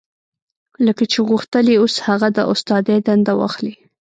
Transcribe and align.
لکه 0.85 1.03
چې 1.11 1.19
غوښتل 1.29 1.65
يې 1.71 1.77
اوس 1.81 1.95
هغه 2.07 2.27
د 2.37 2.39
استادۍ 2.53 2.99
دنده 3.07 3.33
واخلي. 3.37 3.73